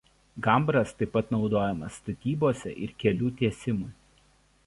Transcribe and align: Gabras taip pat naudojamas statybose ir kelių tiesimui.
Gabras 0.45 0.93
taip 1.01 1.11
pat 1.17 1.29
naudojamas 1.35 1.99
statybose 2.01 2.73
ir 2.87 2.97
kelių 3.05 3.31
tiesimui. 3.43 3.93